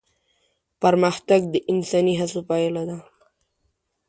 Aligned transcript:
پرمختګ 0.81 1.41
د 1.53 1.55
انساني 1.71 2.13
هڅو 2.21 2.39
پايله 2.49 2.83
ده. 2.89 2.97